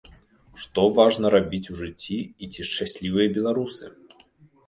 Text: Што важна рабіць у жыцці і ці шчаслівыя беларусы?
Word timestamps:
Што 0.61 0.85
важна 0.99 1.31
рабіць 1.35 1.71
у 1.75 1.75
жыцці 1.81 2.17
і 2.47 2.49
ці 2.55 2.61
шчаслівыя 2.69 3.27
беларусы? 3.37 3.85